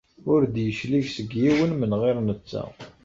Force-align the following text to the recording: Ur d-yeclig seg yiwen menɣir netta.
Ur 0.33 0.41
d-yeclig 0.53 1.05
seg 1.15 1.29
yiwen 1.41 1.71
menɣir 1.75 2.17
netta. 2.27 2.63